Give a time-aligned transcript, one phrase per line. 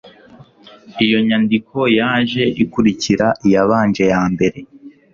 [1.05, 4.59] iyo nyandiko yaje ikurikira iyabanje ya mbere